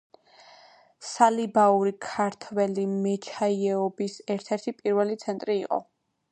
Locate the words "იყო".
5.67-5.83